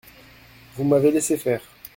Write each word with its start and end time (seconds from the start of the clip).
Vous 0.75 0.83
m'avez 0.83 1.11
laissé 1.11 1.37
faire. 1.37 1.61